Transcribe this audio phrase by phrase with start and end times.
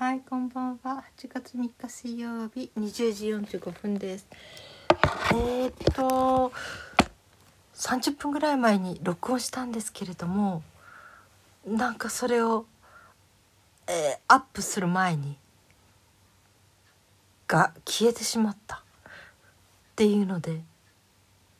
[0.00, 1.04] はい、こんばんは。
[1.18, 4.26] 8月3日水曜日20時45分です。
[5.34, 6.50] えー、っと
[7.74, 10.62] 30分ぐらい前に録音したんですけれども、
[11.66, 12.64] なんかそれを、
[13.88, 15.36] えーアップする前に
[17.46, 18.80] が消えてしまったっ
[19.96, 20.62] ていうので、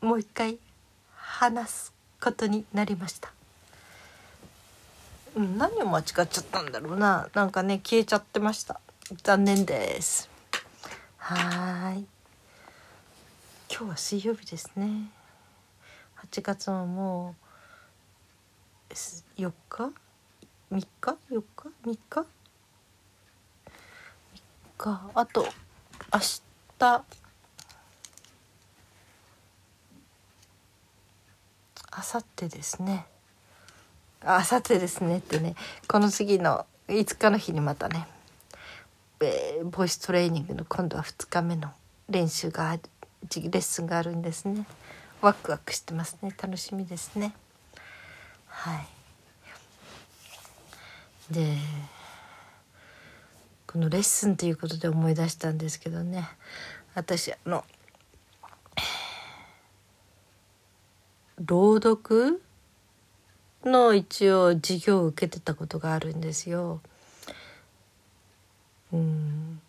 [0.00, 0.58] もう一回
[1.14, 3.34] 話すことになりました。
[5.36, 7.28] 何を間違っちゃったんだろうな。
[7.34, 8.80] なんかね消えちゃってました。
[9.22, 10.28] 残念です。
[11.18, 12.06] はーい。
[13.70, 15.10] 今日は水曜日ですね。
[16.32, 17.36] 8月はも
[18.90, 19.92] う4日
[20.72, 20.86] ？3日
[21.30, 22.26] ？4日？3日？3
[24.78, 25.10] 日。
[25.14, 25.46] あと
[26.12, 27.04] 明日
[31.92, 33.06] あさってですね。
[34.24, 35.54] あさてですねってね。
[35.88, 38.06] この次の5日の日にまたね、
[39.20, 41.70] えーボイストレーニングの今度は2日目の
[42.08, 42.82] 練習がある
[43.34, 44.66] レッスンがあるんですね。
[45.20, 46.34] ワクワクしてますね。
[46.40, 47.34] 楽しみですね。
[48.46, 48.86] はい。
[51.32, 51.56] で
[53.66, 56.28] このレッスンということで思い出したんですけどね。
[56.94, 57.64] 私あの
[61.38, 62.42] 朗読
[63.64, 66.80] の一応授業を受けてたことがあるんですよ。
[68.92, 69.60] うん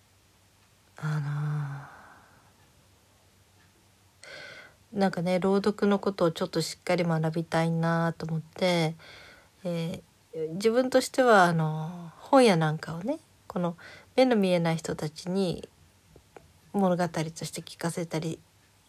[0.97, 1.87] あ
[4.93, 8.95] のなんかね朗読のことをちょっとしっかり学びたいなと思って、
[9.63, 10.01] えー
[10.53, 13.75] 自分としてはあの本屋なんかをねこの
[14.15, 15.67] 目の見えない人たちに
[16.71, 18.39] 物語として聞かせたり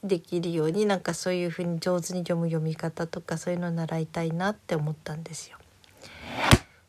[0.02, 5.58] できるようになんかそういうふうに上手に読む読み方とかそういうのを習いたいなって思ったんですよ。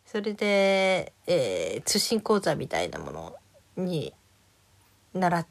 [0.06, 3.36] それで、えー通信講座みたいなもの
[3.78, 4.14] に
[5.14, 5.48] 習っ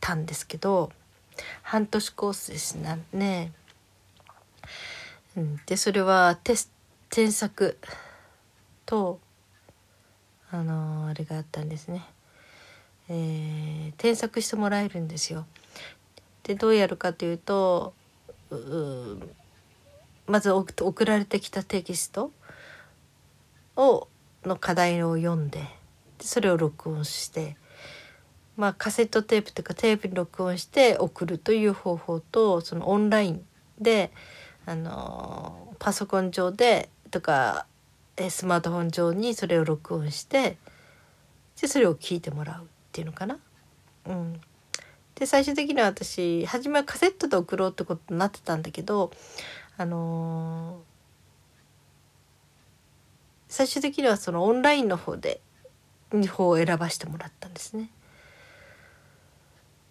[0.00, 0.90] たんですけど
[1.62, 3.52] 半年コースですね。
[5.36, 6.70] うん、でそれはテス
[7.10, 7.78] 添削
[8.86, 9.20] と
[10.50, 12.04] あのーあれがあったんですね。
[13.08, 15.46] えー添削してもらえるんですよ。
[16.44, 17.94] でどうやるかというと
[18.50, 18.56] う
[20.26, 22.30] まず送られてきたテキスト
[23.76, 24.08] を
[24.44, 25.60] の課題を読んで
[26.20, 27.56] それを録音して、
[28.56, 33.44] まあ、カセットテープというかテープに録音して送るという方法とそのオンライン
[33.80, 34.12] で
[34.66, 37.66] あのパソコン上でとか
[38.28, 40.56] スマートフォン上にそれを録音して
[41.60, 43.38] でそれを聞いてもらうっていうのかな。
[44.06, 44.40] うん、
[45.14, 49.10] で最終的には私初めはカセットで送ろうってことになってたんだけど
[49.76, 50.94] あのー
[53.54, 55.40] 最終的にはそのオンラインの方で
[56.26, 57.88] 方を選ばせてもらったんですね。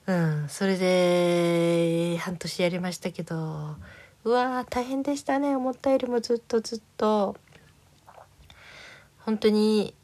[0.05, 3.77] うん、それで半年やりましたけど
[4.25, 7.37] うわー大変でしたね思ったよりもずっとずっと
[9.19, 9.95] 本当に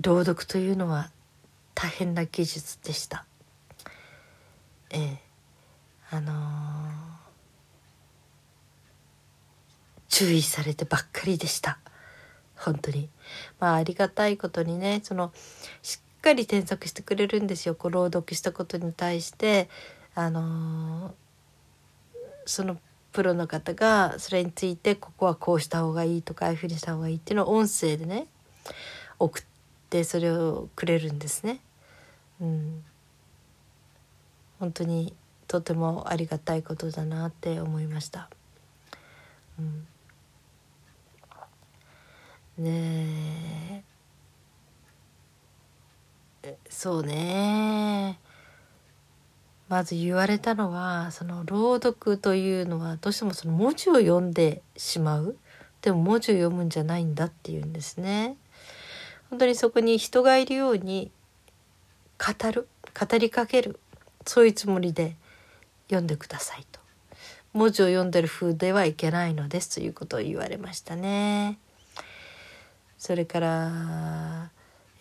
[0.00, 1.12] 朗読というのは
[1.76, 3.24] 大変な技術でした。
[4.92, 5.18] ええ。
[6.10, 7.12] あのー
[10.08, 11.78] 注意されてばっかりでした。
[12.54, 13.08] 本当に。
[13.58, 15.32] まあありがたいことにねその
[15.82, 17.74] しっかり添削してくれるんですよ。
[17.74, 19.70] こう朗読したことに対して
[20.14, 21.12] あのー
[22.44, 22.76] その
[23.12, 28.26] プロの方がそれについてここはこうした方がいいとかああいうふうにした方がいいっていうのを音声でね
[29.18, 29.42] 送っ
[29.90, 31.60] てそれをくれるんですね。
[32.40, 32.84] うん。
[34.62, 35.12] 本当に
[35.48, 38.30] とてもありがたいことだなって思いました。
[39.58, 39.62] う
[42.62, 43.82] ん、ね
[46.44, 46.56] え。
[46.70, 48.20] そうね。
[49.68, 55.36] まず言われたのはその朗読というのはどうしてもその文字を読んでしまう。
[55.80, 58.36] でも文字を読むんじゃないんだっていうんですね。
[59.28, 61.10] 本当にそこに人がいるように
[62.16, 62.68] 語る。
[62.94, 63.80] 語りかける。
[64.26, 65.16] そういうつもりで
[65.88, 66.80] 読んでくださいと
[67.52, 71.58] 文字を読んでる風ではいけないのですということを言われましたね。
[72.98, 74.50] それから、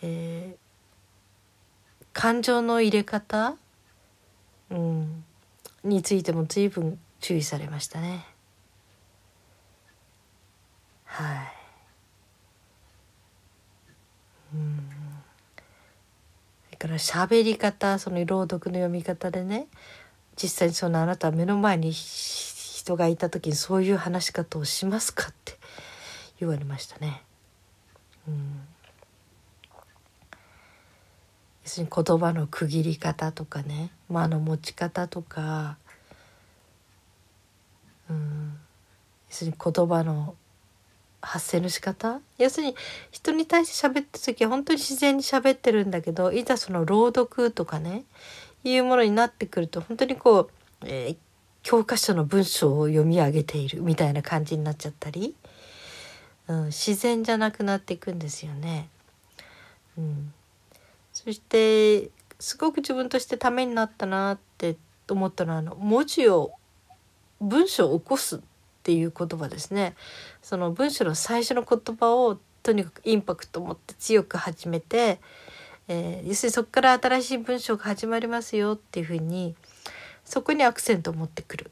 [0.02, 0.72] えー
[2.14, 3.56] 感情の入れ方、
[4.70, 5.24] うん、
[5.84, 8.26] についても随分注意されましたね。
[11.06, 11.38] はい。
[14.54, 14.90] うん
[17.00, 19.68] それから喋り方その朗読の読み方でね
[20.42, 25.58] 実際にそのあなたは目の前に人がいた時にそういう話し方をしますかって
[26.40, 27.22] 言われましたね。
[28.28, 28.68] うん
[31.64, 35.78] 要するに言葉の区切り方とかね間の持ち方とか
[38.10, 38.60] うん
[39.30, 40.36] 要するに言葉の
[41.22, 42.20] 発声の仕方？
[42.38, 42.76] 要するに
[43.12, 48.04] 人に対して喋った時は本当に自然に喋ってるんだけどいざその朗読とかね
[48.64, 50.50] いうものになってくると本当にこう、
[50.86, 51.18] えー、
[51.64, 55.36] 教科書の文章を読み上げているみたいな感じになっちゃったり、
[56.48, 58.90] うん、自然じゃなくなっていくんですよね。
[59.98, 60.34] うん、
[61.14, 62.10] そして
[62.40, 64.78] すごく自分としてためになったなって
[65.10, 66.54] 思ったのはあの文字を
[67.40, 68.42] 文章を起こす
[68.82, 69.96] っていう言葉ですね。
[70.42, 75.20] その文章の最初の言葉をとにかくインパクトを持って強く始めて、
[75.88, 79.56] えー、要するにそこから新しい文章が始まりますよっていうふうに
[80.26, 81.72] そこにアクセントを持ってくる。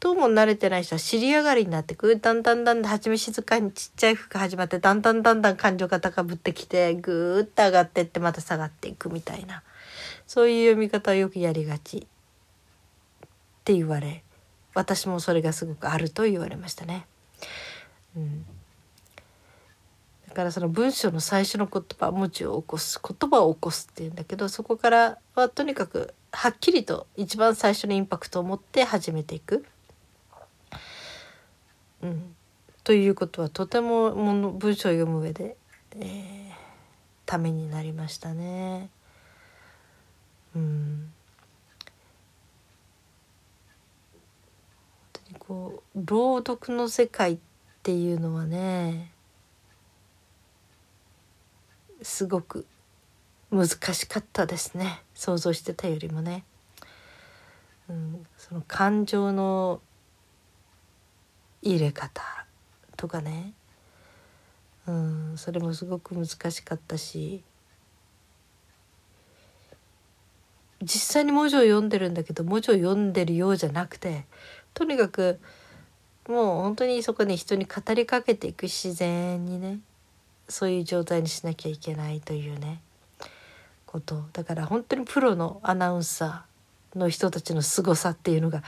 [0.00, 2.20] どうも慣れてない人は尻上がりになってくる。
[2.20, 9.62] だんだんだんだん初め静かにちっちゃい服が始まってだんだんだんだん感情が高ぶってきてぐーっと上がってってまた下がっていくみたいな
[10.26, 12.00] そういう読み方をよくやりがちっ
[13.64, 14.22] て言われ
[14.74, 17.06] 私もそれがすごくあると言われましたね。
[18.16, 18.44] うん、
[20.28, 29.64] だからその文章の最初の言葉文字を起こす言葉を起こすっていうんだけどそこからはとにかくはっきりと一番最初のインパクトを持って始めていく。
[32.02, 32.36] うん、
[32.84, 35.56] ということはとてももの文章を読む上で、
[35.96, 36.52] えー、
[37.26, 38.90] ためになりましたね。
[40.54, 41.12] うん
[45.38, 47.38] こう朗読の世界っ
[47.82, 49.12] ていうのはね
[52.02, 52.66] すごく
[53.50, 55.02] 難しかったですね。
[55.14, 56.44] 想像してたよりもね。
[57.88, 59.80] うん、その感情の
[61.62, 62.22] 入れ方
[62.96, 63.54] とかね、
[64.86, 67.42] うん、それもすごく難しかったし。
[70.80, 74.26] 実際に文字を読んでるんだけど文字を読んでるようじゃなくて
[74.74, 75.40] とにかく
[76.28, 79.80] もう本当にそこに人に語りかけていく自然にね
[80.48, 82.80] そういう状態にしなきゃいけないというね
[83.86, 84.24] こと。
[84.32, 88.62] だから本当にプロのアナウンサーの人たちの凄さっていうのが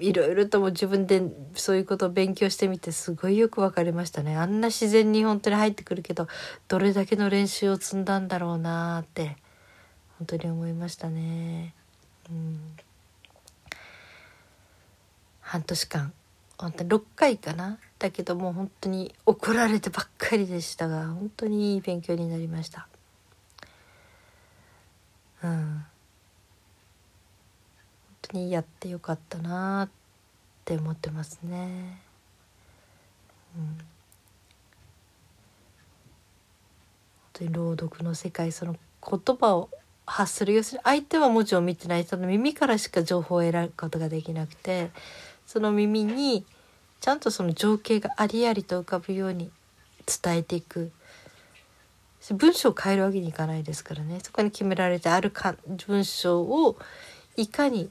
[0.00, 1.22] いろいろとも自分で
[1.54, 4.36] そういうことを勉強してみてすごいよく分かりましたね。
[4.36, 6.26] あんな自然に本当に入ってくるけど
[6.66, 9.36] どれだけの練習を積んだんだろうなって
[10.18, 11.74] 本当に思いましたね。
[12.28, 12.58] うん。
[15.54, 16.12] 半年間。
[16.58, 17.78] 本当に6回かな？
[18.00, 22.88] だけどもう本当に怒られてばっかりでしたが本当にいい勉強になりました。
[25.44, 25.50] うん。
[25.50, 25.86] 本
[28.22, 29.90] 当にやってよかったなっ
[30.64, 32.00] て思ってますね。
[33.56, 33.62] うん。
[33.62, 33.76] 本
[37.32, 38.74] 当に朗読の世界その
[39.08, 39.70] 言葉を
[40.04, 40.52] 発する。
[40.52, 42.02] 要するに相手は文字を見てない。
[42.02, 44.90] 人の耳からしか情報を得られることができなくて
[45.46, 46.44] その耳に
[47.00, 49.50] ちゃんとその情景がありありと浮かぶように
[50.22, 50.90] 伝えていく。
[52.32, 54.18] 文章を変えるわけにいかないですからね。
[54.22, 55.56] そこに決められてあるか
[55.86, 56.78] 文章を
[57.36, 57.90] いかに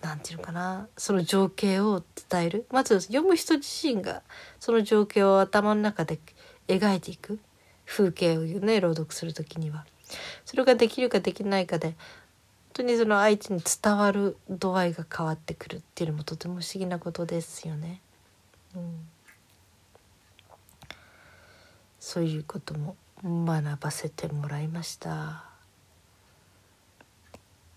[0.00, 0.88] 何て言うのかな。
[0.96, 2.66] その情景を伝える。
[2.70, 4.22] まず読む人自身が
[4.60, 6.18] その情景を頭の中で
[6.68, 7.38] 描いていく。
[7.84, 9.84] 風景をね朗読する時には。
[10.44, 11.94] それができるかできないかで
[12.78, 18.00] 当にその相手に伝わる度合いが変わってくるっていうのもとても不思議なことですよね。
[18.76, 19.08] うん、
[21.98, 25.44] そういうことも学ばせてもらいました。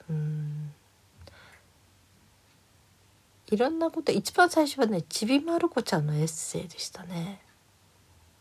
[0.10, 0.74] うん
[3.48, 7.42] いろんなこと一番最初はねちびまる子ちゃんのエッセイでしたね。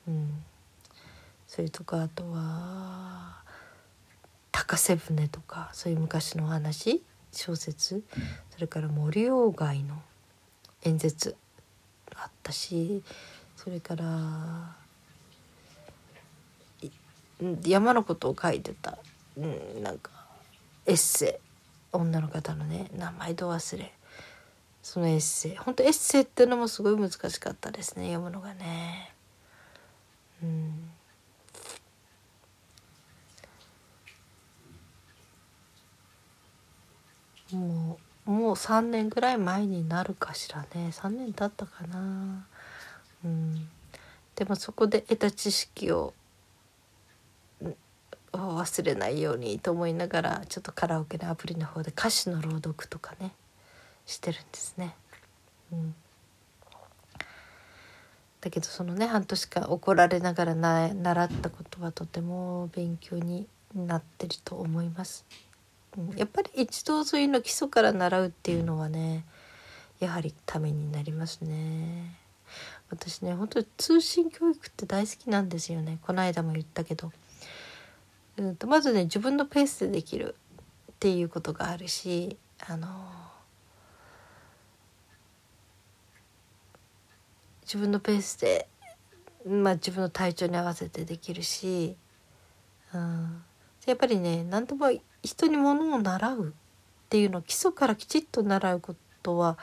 [0.06, 0.44] うん、
[1.48, 3.42] それとかあとは
[4.60, 7.02] 高瀬舟とかそういう昔の話
[7.32, 8.04] 小説
[8.50, 10.02] それから森鴎外の
[10.82, 11.34] 演説
[12.14, 13.02] あったし
[13.56, 14.76] それから
[17.64, 18.98] 山のことを書いてた、
[19.38, 20.10] うん、なんか
[20.84, 23.92] エッセイ女の方のね名前ど忘れ。
[24.82, 25.56] そのエッセイ。
[25.56, 29.12] 本当エッセイっていうのもすごい難しかったですね読むのがね。
[30.42, 30.90] うん
[37.56, 42.46] もうもう3年ぐらい前になるかしらね3年経ったかな
[43.24, 43.68] うん
[44.36, 46.14] でもそこで得た知識を
[48.32, 53.32] 忘れないようにと思いながらちょっとカラオケのアプリの方で歌詞の朗読とかね
[54.06, 54.94] してるんですね。
[55.72, 55.94] うん、
[58.40, 65.24] だけどそのね半年間怒られながらな習ったことはとても勉強になってると思います。
[66.16, 69.24] やっぱり一度そういうの基礎から習うっていうのはね
[69.98, 72.16] やはりためになりますね。
[72.90, 75.98] 私ね本当に通信教育って大好きなんですよね。
[76.02, 77.12] この間も言ったけど、
[78.36, 80.34] うんと、まずね自分のペースでできる
[80.92, 82.88] っていうことがあるしあの
[87.62, 88.68] 自分のペースで、
[89.46, 91.96] まあ、自分の体調に合わせてできるし、
[92.92, 93.42] うん、
[93.86, 94.90] やっぱりね何でも
[95.22, 96.50] 人にものを習うっ
[97.08, 99.58] ていうのを基礎からきちっと習うことは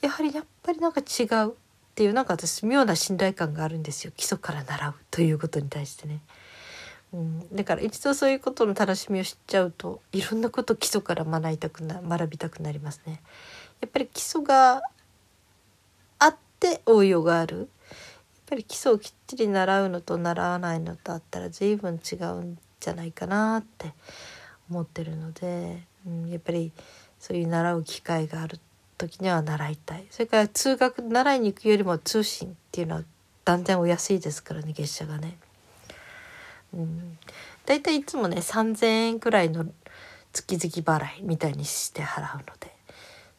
[0.00, 1.52] やはりやっぱりなんか違うっ
[1.94, 6.20] ていうなんか私妙な信頼感があるんですよ基礎から習うということに対してね。
[7.12, 13.20] うん、だから一度そういうことの楽しみを知っちゃうといろんなこと基礎から学びたくな学びたくなりますね。
[13.80, 14.82] やっぱり基礎が
[16.18, 17.58] あって応用がある。
[17.58, 17.68] やっ
[18.46, 23.92] ぱり基礎をきっちり習うのと習わないのとあったら随分違うんじゃないかなって
[24.70, 26.72] 思ってるので、うん、やっぱり
[27.18, 28.58] そういう習う機会がある
[28.98, 33.02] 時には習いたいそれから通学習いに行くよりも通信っていうのは
[33.44, 35.36] 断然お安いですからね月謝がね。
[36.74, 37.18] うん、
[37.64, 39.66] だいたいいつもね3,000円くらいの
[40.32, 42.72] 月々払いみたいにして払うので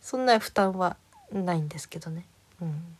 [0.01, 0.95] そんな負担は
[1.31, 2.25] ないんですけどね。
[2.61, 2.97] うん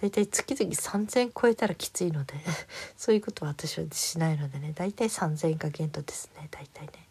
[0.00, 2.34] だいたい月々3,000超えたらきついので
[2.96, 7.07] そういうことは私はしないのでねだいたい3,000円が限度ですね大体ね、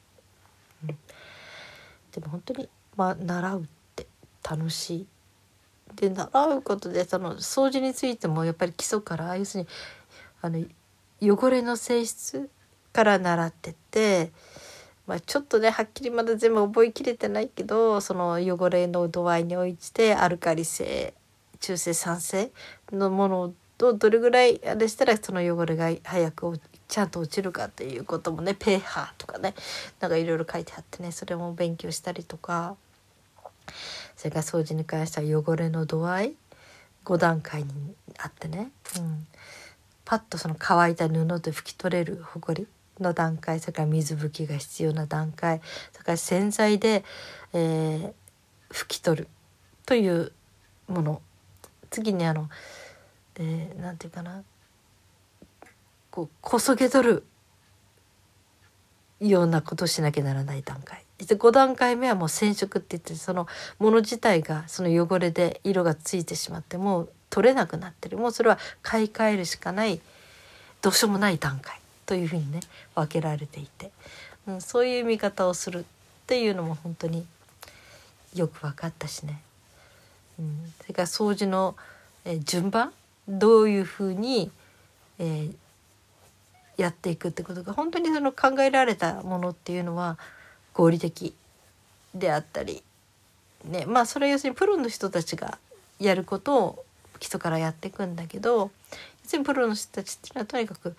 [0.83, 0.95] うん、で
[2.21, 3.65] も本当にまあ習うっ
[3.95, 4.07] て
[4.43, 5.07] 楽しい。
[5.95, 9.69] で習うことでその掃除についてもやっぱり基礎から要するに
[10.41, 10.65] あの
[11.21, 12.49] 汚れの性質
[12.93, 14.31] から習ってて、
[15.07, 21.13] まあ、ちょっとねはっきりまだ全部覚えきれてないけどその汚れの度合いに応じてアルカリ性
[21.59, 22.51] 中性酸性
[22.91, 29.53] のものとどれぐらいあれしたらその汚れが早くちゃんと落ちるかっていうこともねペーハーとかね
[29.99, 32.75] なんかいろいろ書いてあってねそれも勉強したりとか
[34.15, 36.33] それから掃除に関しては汚れの度合い
[37.05, 37.69] 5段階に
[38.17, 39.27] あってね、うん、
[40.05, 42.67] パッとその乾いた布で拭き取れるほこり
[42.99, 47.03] の段階それから水拭きが必要な段階それから洗剤で、
[47.53, 49.27] えー、拭き取る
[49.85, 50.31] という
[50.87, 51.21] もの。
[51.89, 52.49] 次にあの、
[53.39, 54.43] えー、ていうかな
[56.17, 57.23] こうこそげ取る
[59.19, 61.03] ようなことをしなきゃならない段階。
[61.19, 63.45] で5段階目はもう染色って言ってその
[63.77, 68.17] もの自体がその汚れで色がついてしまってもう取れなくなってる。
[68.17, 70.01] もうそれは買い替えるしかない
[70.81, 72.61] どうしようもない段階というふうにね
[72.95, 73.91] 分けられていて、
[74.47, 75.83] うん、そういう見方をするっ
[76.25, 77.27] ていうのも本当に
[78.33, 79.39] よく分かったしね、
[80.39, 81.75] うん、それから掃除の、
[82.25, 82.91] え順番
[83.27, 84.49] どういうふうに、
[85.19, 85.55] えー、
[86.77, 90.17] やっていくってことが本当にその考えられたものっていうのは
[90.73, 91.33] 合理的
[92.13, 92.83] であったり、
[93.65, 95.57] ね、まあそれは要するにプロの人たちが
[95.99, 96.85] やることを
[97.19, 98.69] 基礎からやっていくんだけど要
[99.25, 100.95] するにプロの人たちっていうのはとにかく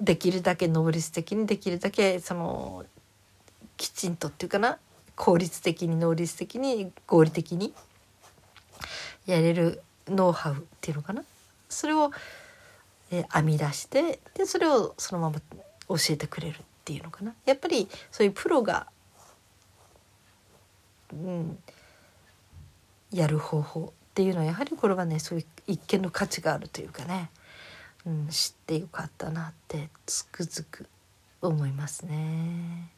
[0.00, 2.84] できるだけ能率的にできるだけその
[3.76, 4.78] きちんとっていうかな
[5.16, 7.74] 効率的に能率的に合理的に
[9.26, 11.22] やれるノウハウっていうのかな。
[11.68, 12.10] それを、
[13.10, 15.40] え編み出してでそれをそのまま
[15.88, 18.86] 教えてくれるっていうのかなやっぱりそういうプロが、
[21.12, 21.58] うん、
[23.12, 27.30] やる方法っていうのはやはりこれはねそういう一見の価値があるというかね、
[28.06, 30.86] うん、知ってよかったなってつくづく
[31.40, 32.90] 思いますね。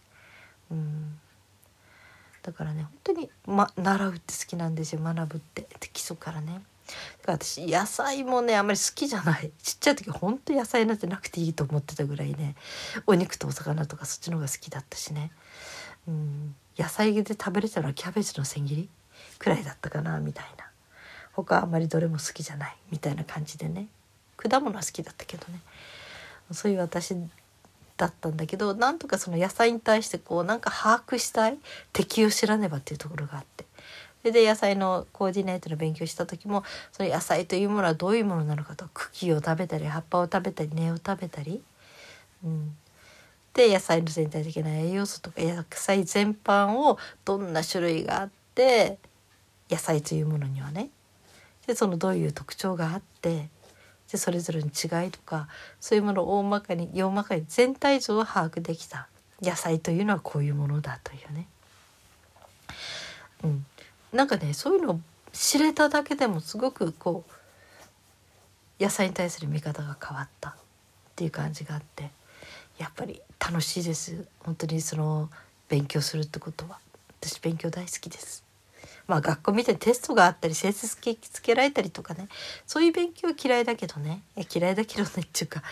[0.71, 1.21] うん
[2.43, 6.62] だからね本当に、ま、習うって好きなんですよ学ぶって基礎からね。
[7.25, 9.50] 私野菜もねあんまり好きじゃない。
[9.62, 12.56] ちっちゃい時ほんと野菜なんてなくていいと思ってたぐらいね。
[13.06, 15.30] お肉とお魚とかそっちの方が好きだったしね、
[16.09, 18.88] うん、野菜で食べれたのはキャベツの千切り
[19.38, 20.70] くらいだったかなみたいな。
[21.32, 22.76] 他あんまりどれも好きじゃない。
[22.90, 23.88] みたいな感じでね。
[24.37, 25.61] 果物は好きだったけどね。
[26.52, 27.14] そういう私
[27.97, 31.59] だったんだけどなんとかその野菜に対してこうなんか把握したい。
[31.92, 33.64] 敵を知らねばっていうところがあって。
[34.23, 36.62] それで野菜のコーディネートの勉強した時も
[36.93, 41.62] その野菜というものはどういうものなのかと茎を食べたり葉っぱを食べたり根を食べたり、
[42.45, 42.77] うん、
[43.55, 48.99] で野菜の全体的な栄養素とか野菜全般をどんな種類があって
[49.71, 50.91] 野菜というものにはね。
[51.67, 53.49] でそのどういう特徴があって
[54.11, 55.47] でそれぞれの違いとか
[55.79, 59.09] そういうものを大まかに大まかに全体像を把握できた
[59.41, 61.47] 野菜というのはこういうものだというね。
[63.45, 63.67] うん、
[64.12, 65.00] なんかねそういうのを
[65.33, 70.55] 知れただけでもすごくこう野菜に対する見方が変わったっ
[71.14, 72.11] ていう感じがあって
[72.79, 74.26] やっぱり楽しいです。
[74.40, 75.29] 本当にその
[75.69, 76.79] 勉強するってことは。
[77.21, 78.43] 私勉強大好きです。
[79.07, 82.29] まあ学校見てテストがあったり成績つけられたりとかね。
[82.67, 84.23] そういう勉強は嫌いだけどね。
[84.50, 85.62] 嫌いだけどねっていうか、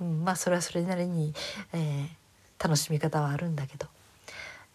[0.00, 1.32] うん、まあそれはそれなりに、
[1.72, 3.86] えー、楽しみ方はあるんだけど。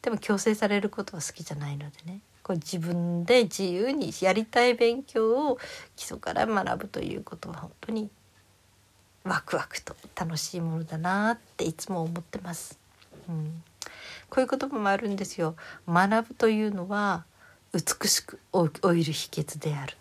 [0.01, 2.19] でも強制されることは好きじゃないのでね。
[2.43, 5.57] こう自分で自由にやりたい勉強を
[5.95, 8.09] 基礎から学ぶということは本当に
[9.23, 12.77] ワクワクと楽しいものだなっていつも思ってます。
[13.29, 13.63] うん、
[14.29, 15.55] こういう言葉もあるんですよ。
[15.87, 17.23] 学ぶというのは
[17.73, 19.97] 美しく老いる秘訣である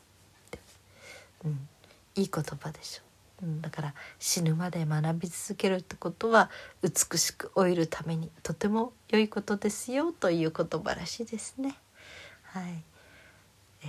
[1.44, 1.68] うん、
[2.14, 3.46] いい言葉でしょ。
[3.46, 6.50] う、だから死ぬまで学び続けるってことは
[6.82, 11.76] 美しく老いるためにとても良いことですよという言葉らしいですね。
[12.52, 12.64] はい、
[13.82, 13.86] え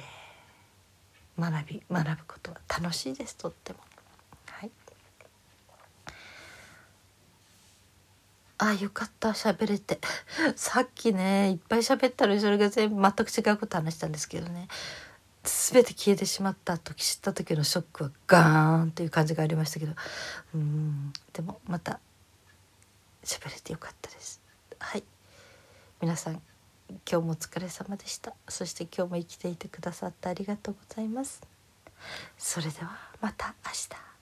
[1.38, 3.80] ー、学び学ぶことは楽しいですとっても。
[4.48, 4.72] はい。
[8.60, 10.00] あよかった喋れて。
[10.56, 14.70] さっきねいっぱい喋ったのそれが全部全く違うこと話したんですけどね。
[15.44, 19.94] 全て消えてしまった時知った時のショックはガーンという感じがありましたけど。
[20.56, 22.00] うんでもまた
[23.26, 24.40] 喋れてよかったです。
[24.80, 25.04] はい。
[26.00, 26.42] 皆さん
[26.90, 28.34] 今日もお疲れ様でした。
[28.48, 31.42] そして今日も生きていてくださってありがとうございます。
[32.38, 34.13] それではまた明日。